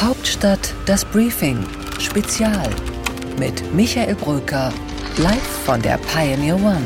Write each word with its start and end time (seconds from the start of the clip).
Hauptstadt 0.00 0.74
das 0.86 1.04
Briefing 1.04 1.58
Spezial 1.98 2.70
mit 3.36 3.74
Michael 3.74 4.14
Bröker 4.14 4.72
live 5.16 5.42
von 5.64 5.82
der 5.82 5.98
Pioneer 5.98 6.54
One. 6.54 6.84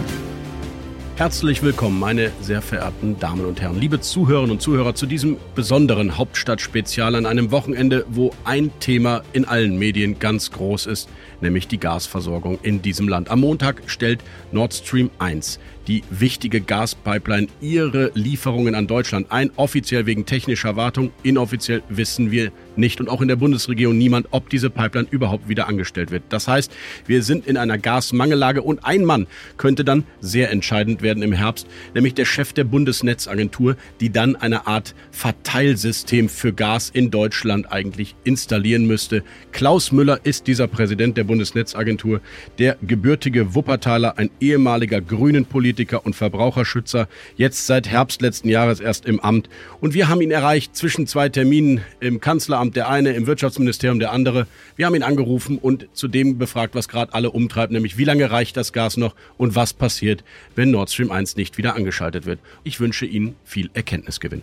Herzlich 1.17 1.63
willkommen, 1.63 2.01
meine 2.01 2.33
sehr 2.41 2.63
verehrten 2.63 3.19
Damen 3.19 3.45
und 3.45 3.61
Herren, 3.61 3.79
liebe 3.79 4.01
Zuhörerinnen 4.01 4.53
und 4.53 4.63
Zuhörer, 4.63 4.95
zu 4.95 5.05
diesem 5.05 5.37
besonderen 5.55 6.17
Hauptstadtspezial 6.17 7.15
an 7.15 7.27
einem 7.27 7.51
Wochenende, 7.51 8.07
wo 8.09 8.33
ein 8.45 8.71
Thema 8.81 9.23
in 9.35 9.45
allen 9.45 9.79
Medien 9.79 10.19
ganz 10.19 10.51
groß 10.51 10.87
ist, 10.87 11.11
nämlich 11.43 11.69
die 11.69 11.79
Gasversorgung 11.79 12.59
in 12.63 12.81
diesem 12.81 13.09
Land. 13.09 13.31
Am 13.31 13.41
Montag 13.41 13.83
stellt 13.89 14.21
Nord 14.53 14.73
Stream 14.73 15.11
1 15.19 15.61
die 15.89 16.03
wichtige 16.11 16.61
Gaspipeline 16.61 17.49
ihre 17.61 18.11
Lieferungen 18.15 18.75
an 18.75 18.87
Deutschland 18.87 19.31
ein, 19.31 19.51
offiziell 19.57 20.07
wegen 20.07 20.27
technischer 20.27 20.77
Wartung, 20.77 21.11
inoffiziell 21.23 21.83
wissen 21.89 22.31
wir 22.31 22.53
nicht 22.77 23.01
und 23.01 23.09
auch 23.09 23.21
in 23.21 23.29
der 23.29 23.37
Bundesregierung 23.37 23.99
niemand, 23.99 24.29
ob 24.31 24.49
diese 24.49 24.71
Pipeline 24.71 25.09
überhaupt 25.11 25.49
wieder 25.49 25.69
angestellt 25.69 26.11
wird. 26.11 26.23
Das 26.31 26.49
heißt, 26.49 26.73
wir 27.07 27.23
sind 27.23 27.47
in 27.47 27.57
einer 27.57 27.79
Gasmangellage 27.79 28.63
und 28.63 28.85
ein 28.85 29.05
Mann 29.05 29.27
könnte 29.57 29.85
dann 29.85 30.05
sehr 30.21 30.51
entscheidend 30.51 31.03
werden 31.03 31.23
im 31.23 31.33
Herbst, 31.33 31.67
nämlich 31.95 32.15
der 32.15 32.25
Chef 32.25 32.53
der 32.53 32.65
Bundesnetzagentur, 32.65 33.77
die 34.01 34.11
dann 34.11 34.37
eine 34.37 34.67
Art 34.67 34.95
Verteilsystem 35.11 36.29
für 36.29 36.53
Gas 36.53 36.91
in 36.91 37.11
Deutschland 37.11 37.71
eigentlich 37.71 38.15
installieren 38.25 38.87
müsste. 38.87 39.23
Klaus 39.53 39.93
Müller 39.93 40.21
ist 40.23 40.47
dieser 40.47 40.69
Präsident 40.69 41.17
der 41.17 41.25
Bundesnetzagentur, 41.25 42.21
der 42.59 42.77
gebürtige 42.83 43.55
Wuppertaler, 43.55 44.19
ein 44.19 44.31
ehemaliger 44.41 45.01
Grünen 45.01 45.45
Politiker, 45.45 45.72
Politiker 45.73 46.05
und 46.05 46.15
Verbraucherschützer, 46.15 47.09
jetzt 47.37 47.67
seit 47.67 47.89
Herbst 47.89 48.21
letzten 48.21 48.51
Jahres 48.51 48.79
erst 48.79 49.07
im 49.07 49.21
Amt. 49.21 49.49
Und 49.81 49.95
wir 49.95 50.09
haben 50.09 50.21
ihn 50.21 50.31
erreicht 50.31 50.77
zwischen 50.77 51.07
zwei 51.07 51.31
Terminen 51.31 51.81
im 51.99 52.21
Kanzleramt, 52.21 52.77
der 52.77 52.91
eine, 52.91 53.13
im 53.13 53.27
Wirtschaftsministerium 53.27 53.99
der 53.99 54.13
andere. 54.13 54.47
Wir 54.77 54.85
haben 54.85 54.95
ihn 54.95 55.03
angerufen 55.03 55.57
und 55.57 55.89
zudem 55.95 56.37
befragt, 56.37 56.75
was 56.75 56.89
gerade 56.89 57.15
alle 57.15 57.31
umtreibt, 57.31 57.73
nämlich 57.73 57.97
wie 57.97 58.05
lange 58.05 58.31
reicht 58.31 58.59
das 58.59 58.75
Gas 58.75 58.99
noch 58.99 59.15
und 59.39 59.55
was 59.55 59.73
passiert, 59.73 60.25
wenn 60.57 60.71
Nord 60.71 60.91
Stream 60.91 61.11
1 61.11 61.37
nicht 61.37 61.57
wieder 61.57 61.75
angeschaltet 61.75 62.27
wird. 62.27 62.39
Ich 62.65 62.79
wünsche 62.79 63.07
Ihnen 63.07 63.35
viel 63.43 63.71
Erkenntnisgewinn. 63.73 64.43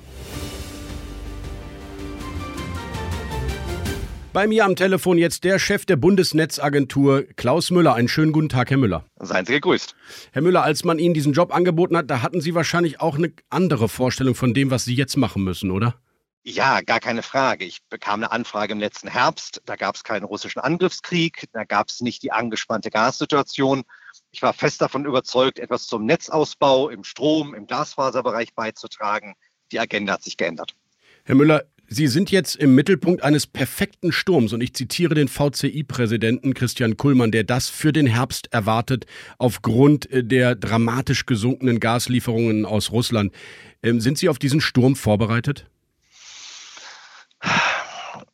Bei 4.32 4.46
mir 4.46 4.64
am 4.64 4.76
Telefon 4.76 5.18
jetzt 5.18 5.44
der 5.44 5.58
Chef 5.58 5.88
der 5.88 5.96
Bundesnetzagentur, 5.96 7.24
Klaus 7.36 7.72
Müller. 7.72 7.96
Einen 7.96 8.08
schönen 8.08 8.32
guten 8.32 8.48
Tag, 8.48 8.70
Herr 8.70 8.78
Müller. 8.78 9.04
Seien 9.18 9.48
Sie 9.48 9.54
gegrüßt. 9.54 9.96
Herr 10.32 10.44
Müller, 10.44 10.62
als 10.62 10.84
man 10.84 11.00
Ihnen 11.00 11.16
diesen 11.16 11.34
Job 11.34 11.52
angeboten 11.52 11.98
hat, 11.98 12.12
da 12.12 12.22
hatten 12.22 12.40
Sie 12.40 12.54
wahrscheinlich 12.54 13.02
auch 13.02 13.18
eine 13.18 13.34
andere 13.50 13.90
Vorstellung 13.90 14.36
von 14.36 14.54
dem, 14.54 14.70
was 14.70 14.86
Sie 14.86 14.94
jetzt 14.94 15.18
machen 15.18 15.44
müssen, 15.44 15.72
oder? 15.72 15.96
Ja, 16.44 16.82
gar 16.82 17.00
keine 17.00 17.24
Frage. 17.24 17.66
Ich 17.66 17.80
bekam 17.90 18.20
eine 18.20 18.32
Anfrage 18.32 18.74
im 18.74 18.80
letzten 18.80 19.08
Herbst. 19.08 19.64
Da 19.66 19.76
gab 19.76 19.96
es 19.96 20.04
keinen 20.04 20.26
russischen 20.26 20.60
Angriffskrieg, 20.60 21.46
da 21.52 21.64
gab 21.64 21.90
es 21.90 22.00
nicht 22.00 22.22
die 22.22 22.32
angespannte 22.32 22.92
Gassituation. 22.92 23.82
Ich 24.30 24.44
war 24.44 24.54
fest 24.54 24.80
davon 24.80 25.06
überzeugt, 25.06 25.58
etwas 25.58 25.88
zum 25.88 26.06
Netzausbau 26.06 26.90
im 26.90 27.04
Strom, 27.04 27.56
im 27.56 27.66
Glasfaserbereich 27.66 28.54
beizutragen. 28.54 29.34
Die 29.72 29.80
Agenda 29.80 30.14
hat 30.14 30.24
sich 30.24 30.38
geändert. 30.38 30.76
Herr 31.26 31.36
Müller, 31.36 31.64
Sie 31.92 32.06
sind 32.06 32.30
jetzt 32.30 32.56
im 32.56 32.76
Mittelpunkt 32.76 33.24
eines 33.24 33.48
perfekten 33.48 34.12
Sturms 34.12 34.54
und 34.54 34.62
ich 34.62 34.76
zitiere 34.76 35.16
den 35.16 35.28
VCI-Präsidenten 35.28 36.54
Christian 36.54 36.98
Kullmann, 36.98 37.32
der 37.32 37.44
das 37.44 37.68
für 37.68 37.92
den 37.92 38.06
Herbst 38.06 38.54
erwartet 38.54 39.08
aufgrund 39.40 40.10
äh, 40.12 40.24
der 40.24 40.54
dramatisch 40.54 41.26
gesunkenen 41.26 41.80
Gaslieferungen 41.80 42.68
aus 42.68 42.92
Russland. 42.92 43.34
Ähm, 43.82 44.02
sind 44.02 44.20
Sie 44.20 44.30
auf 44.30 44.38
diesen 44.38 44.62
Sturm 44.62 44.96
vorbereitet? 44.96 45.66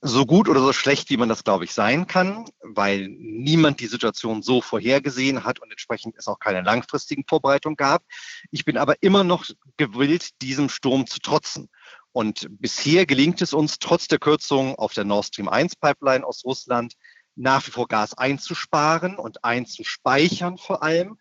So 0.01 0.25
gut 0.25 0.49
oder 0.49 0.59
so 0.59 0.73
schlecht, 0.73 1.09
wie 1.09 1.17
man 1.17 1.29
das, 1.29 1.45
glaube 1.45 1.63
ich, 1.63 1.71
sein 1.71 2.07
kann, 2.07 2.45
weil 2.61 3.07
niemand 3.07 3.79
die 3.79 3.87
Situation 3.87 4.43
so 4.43 4.61
vorhergesehen 4.61 5.45
hat 5.45 5.61
und 5.61 5.71
entsprechend 5.71 6.15
es 6.17 6.27
auch 6.27 6.39
keine 6.39 6.61
langfristigen 6.61 7.23
Vorbereitungen 7.27 7.77
gab. 7.77 8.03
Ich 8.51 8.65
bin 8.65 8.77
aber 8.77 9.01
immer 9.01 9.23
noch 9.23 9.45
gewillt, 9.77 10.41
diesem 10.41 10.67
Sturm 10.67 11.07
zu 11.07 11.19
trotzen. 11.19 11.69
Und 12.15 12.47
bisher 12.49 13.05
gelingt 13.05 13.41
es 13.41 13.51
uns, 13.51 13.77
trotz 13.77 14.07
der 14.07 14.19
Kürzung 14.19 14.75
auf 14.75 14.93
der 14.93 15.03
Nord 15.03 15.25
Stream 15.25 15.49
1 15.49 15.75
Pipeline 15.75 16.25
aus 16.25 16.45
Russland, 16.45 16.93
nach 17.35 17.67
wie 17.67 17.71
vor 17.71 17.89
Gas 17.89 18.17
einzusparen 18.17 19.17
und 19.17 19.43
einzuspeichern 19.43 20.57
vor 20.57 20.81
allem. 20.81 21.17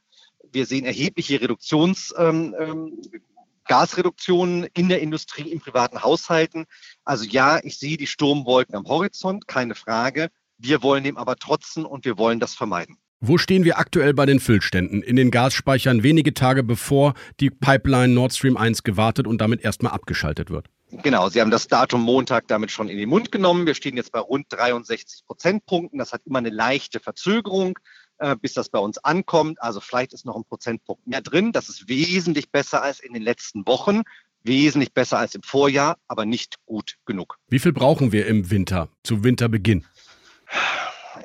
Wir 0.52 0.66
sehen 0.66 0.84
erhebliche 0.84 1.40
Reduktions, 1.40 2.14
ähm, 2.16 2.54
ähm, 2.60 3.02
Gasreduktionen 3.64 4.68
in 4.74 4.88
der 4.88 5.00
Industrie, 5.00 5.50
in 5.50 5.58
privaten 5.58 6.00
Haushalten. 6.00 6.66
Also 7.04 7.24
ja, 7.24 7.58
ich 7.64 7.76
sehe 7.76 7.96
die 7.96 8.06
Sturmwolken 8.06 8.76
am 8.76 8.86
Horizont, 8.86 9.48
keine 9.48 9.74
Frage. 9.74 10.28
Wir 10.58 10.84
wollen 10.84 11.02
dem 11.02 11.16
aber 11.16 11.34
trotzen 11.34 11.84
und 11.84 12.04
wir 12.04 12.18
wollen 12.18 12.38
das 12.38 12.54
vermeiden. 12.54 12.98
Wo 13.18 13.36
stehen 13.36 13.64
wir 13.64 13.78
aktuell 13.80 14.14
bei 14.14 14.26
den 14.26 14.38
Füllständen 14.38 15.02
in 15.02 15.16
den 15.16 15.32
Gasspeichern 15.32 16.04
wenige 16.04 16.34
Tage 16.34 16.62
bevor 16.62 17.14
die 17.40 17.50
Pipeline 17.50 18.14
Nord 18.14 18.32
Stream 18.32 18.56
1 18.56 18.84
gewartet 18.84 19.26
und 19.26 19.40
damit 19.40 19.64
erstmal 19.64 19.92
abgeschaltet 19.92 20.50
wird? 20.50 20.68
Genau, 21.02 21.28
Sie 21.28 21.40
haben 21.40 21.50
das 21.50 21.68
Datum 21.68 22.02
Montag 22.02 22.46
damit 22.48 22.70
schon 22.70 22.88
in 22.88 22.98
den 22.98 23.08
Mund 23.08 23.32
genommen. 23.32 23.66
Wir 23.66 23.74
stehen 23.74 23.96
jetzt 23.96 24.12
bei 24.12 24.20
rund 24.20 24.46
63 24.50 25.26
Prozentpunkten. 25.26 25.98
Das 25.98 26.12
hat 26.12 26.22
immer 26.24 26.38
eine 26.38 26.50
leichte 26.50 27.00
Verzögerung, 27.00 27.78
äh, 28.18 28.36
bis 28.36 28.54
das 28.54 28.68
bei 28.68 28.78
uns 28.78 28.98
ankommt. 28.98 29.60
Also 29.60 29.80
vielleicht 29.80 30.12
ist 30.12 30.24
noch 30.24 30.36
ein 30.36 30.44
Prozentpunkt 30.44 31.06
mehr 31.06 31.20
drin. 31.20 31.52
Das 31.52 31.68
ist 31.68 31.88
wesentlich 31.88 32.50
besser 32.50 32.82
als 32.82 33.00
in 33.00 33.12
den 33.12 33.22
letzten 33.22 33.66
Wochen, 33.66 34.02
wesentlich 34.42 34.92
besser 34.92 35.18
als 35.18 35.34
im 35.34 35.42
Vorjahr, 35.42 35.98
aber 36.06 36.26
nicht 36.26 36.56
gut 36.66 36.96
genug. 37.06 37.38
Wie 37.48 37.58
viel 37.58 37.72
brauchen 37.72 38.12
wir 38.12 38.26
im 38.26 38.50
Winter, 38.50 38.88
zu 39.02 39.24
Winterbeginn? 39.24 39.84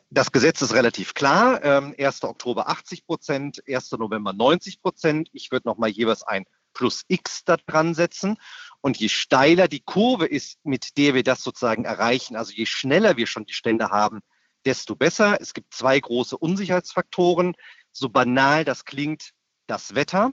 Das 0.10 0.32
Gesetz 0.32 0.62
ist 0.62 0.74
relativ 0.74 1.14
klar. 1.14 1.64
Ähm, 1.64 1.96
1. 1.98 2.24
Oktober 2.24 2.70
80 2.70 3.06
Prozent, 3.06 3.64
1. 3.68 3.92
November 3.94 4.34
90 4.34 4.82
Prozent. 4.82 5.30
Ich 5.34 5.52
würde 5.52 5.68
noch 5.68 5.78
mal 5.78 5.90
jeweils 5.90 6.24
ein 6.24 6.46
Plus 6.74 7.04
X 7.08 7.44
da 7.46 7.58
dran 7.58 7.94
setzen. 7.94 8.38
Und 8.82 8.98
je 8.98 9.10
steiler 9.10 9.68
die 9.68 9.82
Kurve 9.82 10.26
ist, 10.26 10.58
mit 10.64 10.98
der 10.98 11.14
wir 11.14 11.24
das 11.24 11.44
sozusagen 11.44 11.86
erreichen, 11.86 12.36
also 12.36 12.54
je 12.54 12.66
schneller 12.66 13.18
wir 13.18 13.28
schon 13.28 13.46
die 13.46 13.54
Stände 13.54 13.90
haben, 13.90 14.22
desto 14.66 14.96
besser. 14.96 15.38
Es 15.42 15.54
gibt 15.54 15.74
zwei 15.74 16.00
große 16.00 16.38
Unsicherheitsfaktoren. 16.38 17.56
So 17.92 18.10
banal 18.10 18.66
das 18.66 18.86
klingt, 18.86 19.32
das 19.68 19.96
Wetter. 19.96 20.32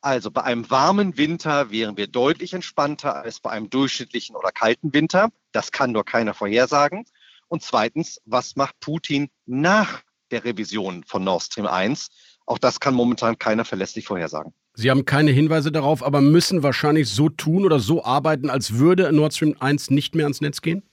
Also 0.00 0.30
bei 0.30 0.44
einem 0.44 0.70
warmen 0.70 1.16
Winter 1.16 1.70
wären 1.70 1.96
wir 1.96 2.06
deutlich 2.06 2.54
entspannter 2.54 3.16
als 3.16 3.40
bei 3.40 3.50
einem 3.50 3.68
durchschnittlichen 3.68 4.36
oder 4.36 4.52
kalten 4.52 4.92
Winter. 4.94 5.30
Das 5.52 5.72
kann 5.72 5.92
nur 5.92 6.04
keiner 6.04 6.34
vorhersagen. 6.34 7.04
Und 7.48 7.62
zweitens, 7.62 8.20
was 8.24 8.56
macht 8.56 8.78
Putin 8.80 9.30
nach 9.46 10.02
der 10.30 10.44
Revision 10.44 11.02
von 11.04 11.24
Nord 11.24 11.42
Stream 11.42 11.66
1? 11.66 12.10
Auch 12.46 12.58
das 12.58 12.78
kann 12.78 12.94
momentan 12.94 13.38
keiner 13.38 13.64
verlässlich 13.64 14.06
vorhersagen. 14.06 14.54
Sie 14.80 14.92
haben 14.92 15.04
keine 15.04 15.32
Hinweise 15.32 15.72
darauf, 15.72 16.04
aber 16.04 16.20
müssen 16.20 16.62
wahrscheinlich 16.62 17.08
so 17.08 17.28
tun 17.28 17.64
oder 17.64 17.80
so 17.80 18.04
arbeiten, 18.04 18.48
als 18.48 18.74
würde 18.74 19.10
Nord 19.10 19.34
Stream 19.34 19.56
1 19.58 19.90
nicht 19.90 20.14
mehr 20.14 20.26
ans 20.26 20.40
Netz 20.40 20.62
gehen? 20.62 20.84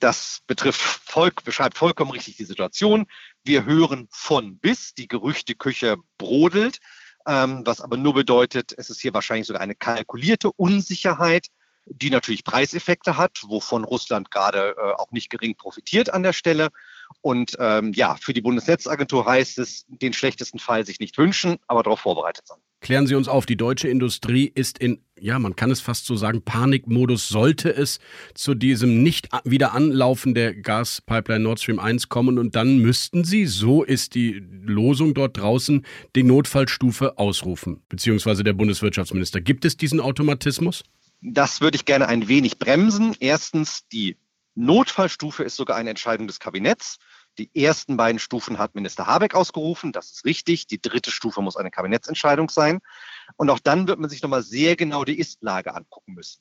Das 0.00 0.40
betrifft 0.46 0.80
Volk, 0.80 1.44
beschreibt 1.44 1.76
vollkommen 1.76 2.10
richtig 2.10 2.38
die 2.38 2.46
Situation. 2.46 3.04
Wir 3.44 3.66
hören 3.66 4.08
von 4.10 4.56
bis, 4.56 4.94
die 4.94 5.08
Gerüchteküche 5.08 5.98
brodelt, 6.16 6.78
ähm, 7.26 7.60
was 7.66 7.82
aber 7.82 7.98
nur 7.98 8.14
bedeutet, 8.14 8.72
es 8.78 8.88
ist 8.88 9.02
hier 9.02 9.12
wahrscheinlich 9.12 9.46
sogar 9.46 9.60
eine 9.60 9.74
kalkulierte 9.74 10.50
Unsicherheit, 10.52 11.48
die 11.84 12.08
natürlich 12.08 12.44
Preiseffekte 12.44 13.18
hat, 13.18 13.42
wovon 13.46 13.84
Russland 13.84 14.30
gerade 14.30 14.74
äh, 14.74 14.92
auch 14.94 15.10
nicht 15.10 15.28
gering 15.28 15.54
profitiert 15.54 16.14
an 16.14 16.22
der 16.22 16.32
Stelle. 16.32 16.70
Und 17.20 17.58
ähm, 17.60 17.92
ja, 17.92 18.16
für 18.18 18.32
die 18.32 18.40
Bundesnetzagentur 18.40 19.26
heißt 19.26 19.58
es, 19.58 19.84
den 19.88 20.14
schlechtesten 20.14 20.58
Fall 20.58 20.86
sich 20.86 20.98
nicht 20.98 21.18
wünschen, 21.18 21.58
aber 21.66 21.82
darauf 21.82 22.00
vorbereitet 22.00 22.46
sein. 22.46 22.58
Klären 22.80 23.06
Sie 23.06 23.14
uns 23.14 23.26
auf, 23.26 23.46
die 23.46 23.56
deutsche 23.56 23.88
Industrie 23.88 24.50
ist 24.54 24.78
in, 24.78 25.00
ja, 25.18 25.38
man 25.38 25.56
kann 25.56 25.70
es 25.70 25.80
fast 25.80 26.04
so 26.06 26.14
sagen, 26.14 26.42
Panikmodus. 26.42 27.28
Sollte 27.28 27.74
es 27.74 27.98
zu 28.34 28.54
diesem 28.54 29.02
nicht 29.02 29.28
wieder 29.44 29.72
Anlaufen 29.72 30.34
der 30.34 30.54
Gaspipeline 30.54 31.42
Nord 31.42 31.60
Stream 31.60 31.78
1 31.78 32.08
kommen 32.08 32.38
und 32.38 32.54
dann 32.54 32.78
müssten 32.78 33.24
Sie, 33.24 33.46
so 33.46 33.82
ist 33.82 34.14
die 34.14 34.42
Losung 34.62 35.14
dort 35.14 35.38
draußen, 35.38 35.86
die 36.14 36.22
Notfallstufe 36.22 37.18
ausrufen, 37.18 37.82
beziehungsweise 37.88 38.44
der 38.44 38.52
Bundeswirtschaftsminister. 38.52 39.40
Gibt 39.40 39.64
es 39.64 39.76
diesen 39.76 40.00
Automatismus? 40.00 40.84
Das 41.22 41.60
würde 41.60 41.76
ich 41.76 41.86
gerne 41.86 42.08
ein 42.08 42.28
wenig 42.28 42.58
bremsen. 42.58 43.16
Erstens, 43.18 43.88
die 43.88 44.16
Notfallstufe 44.54 45.44
ist 45.44 45.56
sogar 45.56 45.76
eine 45.76 45.90
Entscheidung 45.90 46.26
des 46.26 46.40
Kabinetts. 46.40 46.98
Die 47.38 47.50
ersten 47.54 47.96
beiden 47.96 48.18
Stufen 48.18 48.58
hat 48.58 48.74
Minister 48.74 49.06
Habeck 49.06 49.34
ausgerufen. 49.34 49.92
Das 49.92 50.10
ist 50.10 50.24
richtig. 50.24 50.66
Die 50.66 50.80
dritte 50.80 51.10
Stufe 51.10 51.42
muss 51.42 51.56
eine 51.56 51.70
Kabinettsentscheidung 51.70 52.48
sein. 52.48 52.80
Und 53.36 53.50
auch 53.50 53.58
dann 53.58 53.88
wird 53.88 53.98
man 53.98 54.10
sich 54.10 54.22
nochmal 54.22 54.42
sehr 54.42 54.76
genau 54.76 55.04
die 55.04 55.18
Ist-Lage 55.18 55.74
angucken 55.74 56.14
müssen. 56.14 56.40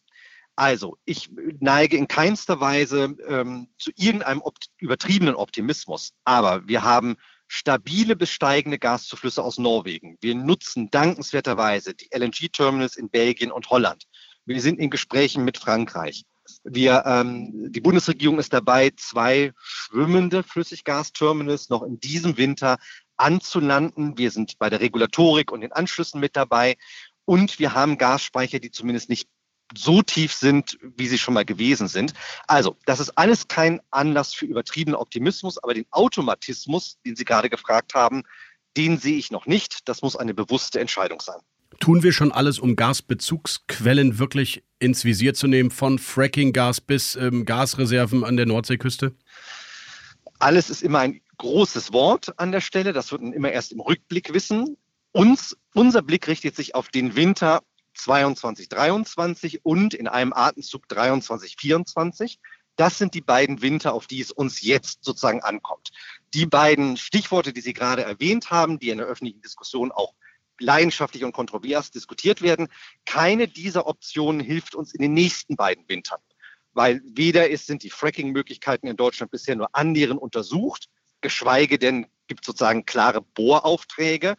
Also, 0.56 0.98
ich 1.04 1.30
neige 1.60 1.98
in 1.98 2.08
keinster 2.08 2.62
Weise 2.62 3.16
ähm, 3.28 3.68
zu 3.78 3.92
irgendeinem 3.96 4.42
opt 4.42 4.70
übertriebenen 4.78 5.36
Optimismus. 5.36 6.14
Aber 6.24 6.66
wir 6.66 6.84
haben 6.84 7.18
stabile 7.48 8.16
bis 8.16 8.32
steigende 8.32 8.80
Gaszuflüsse 8.80 9.44
aus 9.44 9.58
Norwegen. 9.58 10.18
Wir 10.22 10.34
nutzen 10.34 10.90
dankenswerterweise 10.92 11.94
die 11.94 12.10
LNG-Terminals 12.12 12.96
in 12.96 13.10
Belgien 13.10 13.52
und 13.52 13.70
Holland. 13.70 14.06
Wir 14.46 14.62
sind 14.62 14.80
in 14.80 14.90
Gesprächen 14.90 15.44
mit 15.44 15.58
Frankreich. 15.58 16.24
Wir, 16.64 17.04
ähm, 17.06 17.72
die 17.72 17.82
Bundesregierung 17.82 18.40
ist 18.40 18.54
dabei, 18.54 18.92
zwei 18.98 19.54
schwimmende 19.58 20.44
Flüssiggasterminals 20.44 21.70
noch 21.70 21.84
in 21.84 22.00
diesem 22.00 22.38
Winter 22.38 22.78
anzulanden. 23.18 24.18
Wir 24.18 24.32
sind 24.32 24.58
bei 24.60 24.70
der 24.70 24.82
Regulatorik 24.82 25.52
und 25.52 25.62
den 25.62 25.72
Anschlüssen 25.72 26.20
mit 26.20 26.36
dabei. 26.36 26.78
Und 27.26 27.60
wir 27.60 27.74
haben 27.74 27.98
Gasspeicher, 27.98 28.60
die 28.60 28.72
zumindest 28.72 29.10
nicht 29.10 29.28
so 29.76 30.02
tief 30.02 30.34
sind, 30.34 30.78
wie 30.82 31.08
sie 31.08 31.18
schon 31.18 31.34
mal 31.34 31.46
gewesen 31.46 31.88
sind. 31.88 32.14
Also, 32.48 32.78
das 32.86 33.00
ist 33.00 33.18
alles 33.18 33.48
kein 33.48 33.82
Anlass 33.90 34.34
für 34.34 34.46
übertriebenen 34.46 35.00
Optimismus, 35.00 35.58
aber 35.58 35.74
den 35.74 35.88
Automatismus, 35.90 37.00
den 37.06 37.16
Sie 37.16 37.26
gerade 37.26 37.50
gefragt 37.50 37.96
haben, 37.96 38.24
den 38.78 39.00
sehe 39.00 39.18
ich 39.18 39.32
noch 39.32 39.46
nicht. 39.48 39.88
Das 39.88 40.02
muss 40.02 40.16
eine 40.16 40.34
bewusste 40.34 40.80
Entscheidung 40.80 41.20
sein. 41.20 41.40
Tun 41.80 42.04
wir 42.04 42.14
schon 42.14 42.32
alles, 42.32 42.60
um 42.60 42.76
Gasbezugsquellen 42.76 44.18
wirklich 44.18 44.64
ins 44.80 45.06
Visier 45.06 45.34
zu 45.34 45.48
nehmen, 45.48 45.72
von 45.72 46.00
Fracking-Gas 46.00 46.82
bis 46.82 47.16
ähm, 47.16 47.46
Gasreserven 47.46 48.24
an 48.24 48.38
der 48.38 48.46
Nordseeküste? 48.46 49.16
Alles 50.40 50.70
ist 50.70 50.84
immer 50.84 51.00
ein 51.00 51.22
großes 51.38 51.94
Wort 51.94 52.40
an 52.40 52.52
der 52.52 52.62
Stelle. 52.62 52.94
Das 52.94 53.12
wird 53.12 53.22
man 53.22 53.34
immer 53.34 53.52
erst 53.52 53.72
im 53.72 53.80
Rückblick 53.80 54.34
wissen. 54.34 54.78
Uns, 55.12 55.58
unser 55.74 56.02
Blick 56.02 56.28
richtet 56.28 56.56
sich 56.56 56.76
auf 56.76 56.90
den 56.90 57.16
Winter 57.16 57.62
22, 57.96 58.70
23 58.70 59.64
und 59.64 59.94
in 59.94 60.08
einem 60.08 60.34
Atemzug 60.34 60.88
23, 60.90 61.56
24. 61.58 62.40
Das 62.76 62.98
sind 62.98 63.14
die 63.14 63.22
beiden 63.22 63.62
Winter, 63.62 63.94
auf 63.94 64.08
die 64.08 64.20
es 64.20 64.32
uns 64.32 64.62
jetzt 64.62 65.06
sozusagen 65.06 65.42
ankommt. 65.42 65.92
Die 66.34 66.46
beiden 66.46 66.98
Stichworte, 66.98 67.54
die 67.54 67.62
Sie 67.62 67.74
gerade 67.74 68.04
erwähnt 68.04 68.52
haben, 68.52 68.80
die 68.80 68.90
in 68.90 68.98
der 68.98 69.08
öffentlichen 69.08 69.42
Diskussion 69.42 69.92
auch 69.94 70.14
leidenschaftlich 70.60 71.24
und 71.24 71.34
kontrovers 71.34 71.92
diskutiert 71.92 72.42
werden, 72.42 72.68
keine 73.06 73.48
dieser 73.48 73.88
Optionen 73.88 74.40
hilft 74.40 74.76
uns 74.76 74.94
in 74.94 75.02
den 75.02 75.14
nächsten 75.14 75.56
beiden 75.56 75.88
Wintern. 75.88 76.20
Weil 76.74 77.02
weder 77.06 77.50
ist, 77.50 77.68
sind 77.68 77.84
die 77.84 77.90
Fracking-Möglichkeiten 77.90 78.88
in 78.88 78.98
Deutschland 78.98 79.32
bisher 79.32 79.56
nur 79.56 79.70
annähernd 79.74 80.22
untersucht, 80.22 80.90
geschweige 81.22 81.80
denn 81.80 82.08
gibt 82.28 82.46
sozusagen 82.46 82.86
klare 82.86 83.22
Bohraufträge. 83.22 84.36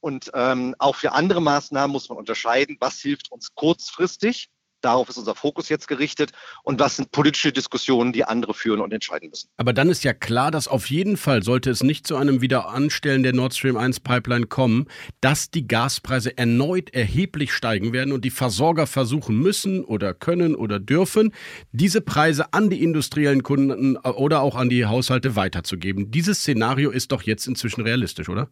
Und 0.00 0.30
ähm, 0.34 0.74
auch 0.78 0.96
für 0.96 1.12
andere 1.12 1.42
Maßnahmen 1.42 1.92
muss 1.92 2.08
man 2.08 2.18
unterscheiden, 2.18 2.76
was 2.80 3.00
hilft 3.00 3.30
uns 3.30 3.54
kurzfristig. 3.54 4.48
Darauf 4.80 5.08
ist 5.08 5.18
unser 5.18 5.34
Fokus 5.34 5.68
jetzt 5.68 5.88
gerichtet. 5.88 6.32
Und 6.62 6.80
was 6.80 6.96
sind 6.96 7.12
politische 7.12 7.52
Diskussionen, 7.52 8.12
die 8.12 8.24
andere 8.24 8.54
führen 8.54 8.80
und 8.80 8.92
entscheiden 8.92 9.30
müssen. 9.30 9.48
Aber 9.56 9.72
dann 9.72 9.88
ist 9.88 10.04
ja 10.04 10.12
klar, 10.12 10.50
dass 10.50 10.68
auf 10.68 10.90
jeden 10.90 11.16
Fall, 11.16 11.42
sollte 11.42 11.70
es 11.70 11.82
nicht 11.82 12.06
zu 12.06 12.16
einem 12.16 12.40
Wiederanstellen 12.40 13.22
der 13.22 13.32
Nord 13.32 13.54
Stream 13.54 13.76
1 13.76 14.00
Pipeline 14.00 14.46
kommen, 14.46 14.86
dass 15.20 15.50
die 15.50 15.66
Gaspreise 15.66 16.36
erneut 16.36 16.90
erheblich 16.94 17.52
steigen 17.52 17.92
werden 17.92 18.12
und 18.12 18.24
die 18.24 18.30
Versorger 18.30 18.86
versuchen 18.86 19.38
müssen 19.38 19.84
oder 19.84 20.14
können 20.14 20.54
oder 20.54 20.78
dürfen, 20.78 21.32
diese 21.72 22.00
Preise 22.00 22.52
an 22.52 22.70
die 22.70 22.82
industriellen 22.82 23.42
Kunden 23.42 23.96
oder 23.96 24.40
auch 24.40 24.56
an 24.56 24.68
die 24.68 24.86
Haushalte 24.86 25.36
weiterzugeben. 25.36 26.10
Dieses 26.10 26.40
Szenario 26.40 26.90
ist 26.90 27.12
doch 27.12 27.22
jetzt 27.22 27.46
inzwischen 27.46 27.82
realistisch, 27.82 28.28
oder? 28.28 28.48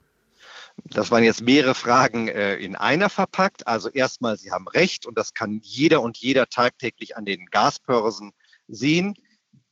Das 0.85 1.11
waren 1.11 1.25
jetzt 1.25 1.43
mehrere 1.43 1.75
Fragen 1.75 2.29
äh, 2.29 2.57
in 2.57 2.77
einer 2.77 3.11
verpackt. 3.11 3.67
Also 3.67 3.89
erstmal, 3.89 4.37
Sie 4.37 4.51
haben 4.51 4.69
recht 4.69 5.07
und 5.07 5.17
das 5.19 5.35
kann 5.35 5.61
jeder 5.63 6.03
und 6.03 6.17
jeder 6.19 6.47
tagtäglich 6.47 7.17
an 7.17 7.25
den 7.25 7.47
Gasbörsen 7.47 8.33
sehen. 8.69 9.15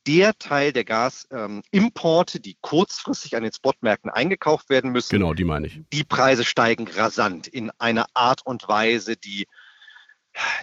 Der 0.05 0.37
Teil 0.37 0.71
der 0.71 0.85
Gasimporte, 0.85 2.37
ähm, 2.37 2.41
die 2.41 2.57
kurzfristig 2.61 3.35
an 3.35 3.43
den 3.43 3.51
Spotmärkten 3.51 4.09
eingekauft 4.09 4.69
werden 4.69 4.91
müssen, 4.91 5.09
genau, 5.09 5.33
die 5.33 5.43
meine 5.43 5.67
ich. 5.67 5.81
Die 5.91 6.05
Preise 6.05 6.45
steigen 6.45 6.87
rasant 6.87 7.47
in 7.47 7.71
einer 7.77 8.07
Art 8.13 8.45
und 8.45 8.67
Weise, 8.69 9.17
die 9.17 9.47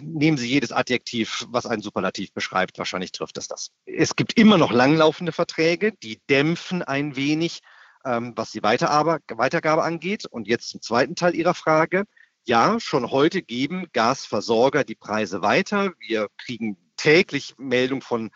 nehmen 0.00 0.36
Sie 0.36 0.48
jedes 0.48 0.72
Adjektiv, 0.72 1.46
was 1.48 1.66
ein 1.66 1.82
Superlativ 1.82 2.32
beschreibt, 2.32 2.78
wahrscheinlich 2.78 3.12
trifft 3.12 3.36
es 3.38 3.48
das. 3.48 3.70
Es 3.84 4.16
gibt 4.16 4.34
immer 4.38 4.58
noch 4.58 4.72
langlaufende 4.72 5.32
Verträge, 5.32 5.92
die 5.92 6.20
dämpfen 6.28 6.82
ein 6.82 7.16
wenig 7.16 7.60
was 8.04 8.52
die 8.52 8.62
Weitergabe 8.62 9.82
angeht. 9.82 10.26
Und 10.26 10.46
jetzt 10.46 10.68
zum 10.68 10.82
zweiten 10.82 11.16
Teil 11.16 11.34
Ihrer 11.34 11.54
Frage. 11.54 12.04
Ja, 12.44 12.78
schon 12.78 13.10
heute 13.10 13.40
geben 13.42 13.86
Gasversorger 13.92 14.84
die 14.84 14.94
Preise 14.94 15.40
weiter. 15.40 15.92
Wir 15.98 16.28
kriegen 16.36 16.76
täglich 16.96 17.54
Meldung 17.56 18.02
von 18.02 18.30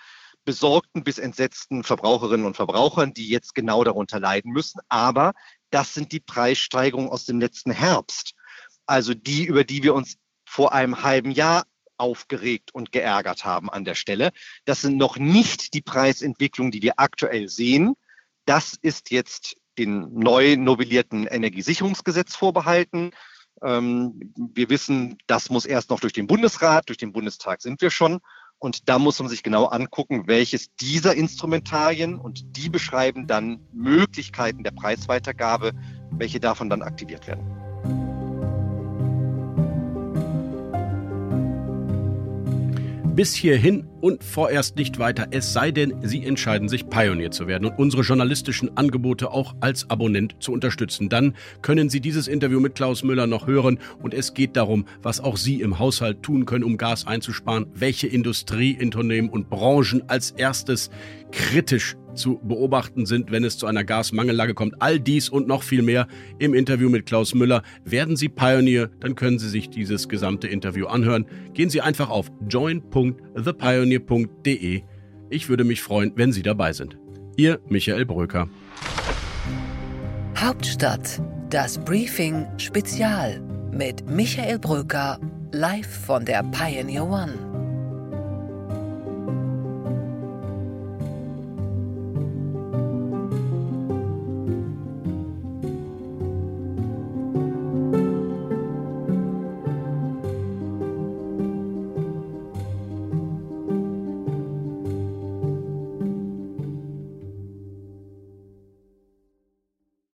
besorgten 0.47 1.05
bis 1.05 1.19
entsetzten 1.19 1.85
Verbraucherinnen 1.85 2.47
und 2.47 2.56
Verbrauchern, 2.56 3.12
die 3.12 3.29
jetzt 3.29 3.55
genau 3.55 3.85
darunter 3.85 4.19
leiden 4.19 4.50
müssen. 4.50 4.81
Aber 4.88 5.35
das 5.69 5.93
sind 5.93 6.11
die 6.12 6.21
Preissteigerungen 6.21 7.11
aus 7.11 7.26
dem 7.26 7.38
letzten 7.38 7.71
Herbst. 7.71 8.32
Also 8.87 9.12
die, 9.12 9.44
über 9.44 9.64
die 9.64 9.82
wir 9.82 9.93
uns 9.93 10.17
vor 10.47 10.73
einem 10.73 11.03
halben 11.03 11.31
Jahr 11.31 11.64
aufgeregt 11.99 12.73
und 12.73 12.93
geärgert 12.93 13.44
haben 13.44 13.69
an 13.69 13.85
der 13.85 13.94
Stelle. 13.94 14.31
Das 14.64 14.81
sind 14.81 14.97
noch 14.97 15.19
nicht 15.19 15.75
die 15.75 15.82
Preisentwicklungen, 15.82 16.71
die 16.71 16.81
wir 16.81 16.94
aktuell 16.97 17.50
sehen. 17.50 17.93
Das 18.47 18.73
ist 18.81 19.11
jetzt 19.11 19.58
den 19.79 20.13
neu 20.13 20.57
novellierten 20.57 21.27
Energiesicherungsgesetz 21.27 22.35
vorbehalten. 22.37 23.13
Ähm, 23.63 24.33
wir 24.37 24.71
wissen, 24.71 25.19
das 25.27 25.51
muss 25.51 25.65
erst 25.65 25.91
noch 25.91 26.01
durch 26.01 26.13
den 26.13 26.27
Bundesrat, 26.27 26.89
durch 26.89 26.99
den 26.99 27.13
Bundestag 27.13 27.63
sind 27.63 27.81
wir 27.81 27.91
schon. 27.91 28.19
Und 28.59 28.89
da 28.89 28.99
muss 28.99 29.21
man 29.21 29.29
sich 29.29 29.45
genau 29.45 29.67
angucken, 29.67 30.25
welches 30.27 30.75
dieser 30.77 31.15
Instrumentarien 31.15 32.17
und 32.17 32.57
die 32.57 32.69
beschreiben 32.69 33.29
dann 33.29 33.61
Möglichkeiten 33.73 34.65
der 34.65 34.73
Preisweitergabe, 34.73 35.73
welche 36.11 36.41
davon 36.41 36.69
dann 36.69 36.83
aktiviert 36.83 37.29
werden. 37.29 37.68
Bis 43.19 43.35
hierhin 43.35 43.85
und 44.00 44.23
vorerst 44.23 44.76
nicht 44.76 45.00
weiter, 45.00 45.26
es 45.32 45.53
sei 45.53 45.73
denn, 45.73 45.93
Sie 46.03 46.25
entscheiden 46.25 46.69
sich, 46.69 46.88
Pionier 46.88 47.32
zu 47.32 47.49
werden 47.49 47.65
und 47.65 47.76
unsere 47.76 48.05
journalistischen 48.05 48.76
Angebote 48.76 49.32
auch 49.32 49.56
als 49.59 49.91
Abonnent 49.91 50.37
zu 50.38 50.53
unterstützen. 50.53 51.09
Dann 51.09 51.35
können 51.61 51.91
Sie 51.91 52.00
dieses 52.00 52.29
Interview 52.29 52.61
mit 52.61 52.76
Klaus 52.76 53.03
Müller 53.03 53.26
noch 53.26 53.49
hören 53.49 53.81
und 54.00 54.15
es 54.15 54.35
geht 54.35 54.56
darum, 54.56 54.87
was 55.03 55.19
auch 55.19 55.37
Sie 55.37 55.62
im 55.62 55.81
Haushalt 55.81 56.23
tun 56.23 56.47
können, 56.47 56.62
um 56.62 56.76
Gas 56.76 57.09
einzusparen, 57.09 57.67
welche 57.75 58.06
Industrieunternehmen 58.06 59.29
und 59.32 59.50
Branchen 59.50 60.09
als 60.09 60.31
erstes 60.31 60.88
kritisch 61.32 61.97
zu 62.19 62.38
beobachten 62.43 63.06
sind, 63.06 63.31
wenn 63.31 63.44
es 63.44 63.56
zu 63.56 63.65
einer 63.67 63.85
Gasmangellage 63.85 64.53
kommt. 64.55 64.82
All 64.82 65.00
dies 65.00 65.31
und 65.31 65.49
noch 65.49 65.62
viel 65.62 65.81
mehr 65.82 66.06
im 66.38 66.53
Interview 66.53 66.91
mit 66.91 67.06
Klaus 67.06 67.35
Müller. 67.35 67.62
Werden 67.85 68.17
Sie 68.17 68.29
Pioneer, 68.29 68.91
dann 69.00 69.15
können 69.15 69.38
Sie 69.38 69.49
sich 69.49 69.70
dieses 69.70 70.09
gesamte 70.09 70.49
Interview 70.49 70.87
anhören. 70.87 71.26
Gehen 71.55 71.70
Sie 71.70 71.81
einfach 71.81 72.11
auf 72.11 72.26
join.thepioneer.de. 72.49 74.82
Ich 75.31 75.49
würde 75.49 75.65
mich 75.65 75.81
freuen, 75.81 76.12
wenn 76.17 76.32
Sie 76.32 76.43
dabei 76.43 76.73
sind. 76.73 76.99
Ihr 77.37 77.61
Michael 77.69 78.04
Bröker. 78.04 78.49
Hauptstadt, 80.37 81.23
das 81.50 81.78
Briefing 81.78 82.47
Spezial 82.59 83.40
mit 83.73 84.11
Michael 84.11 84.59
Bröker 84.59 85.21
live 85.52 85.87
von 86.07 86.25
der 86.25 86.43
Pioneer 86.43 87.04
One. 87.04 87.48